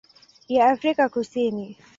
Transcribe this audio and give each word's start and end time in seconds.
ya 0.47 0.69
Afrika 0.69 1.09
Kusini. 1.09 1.75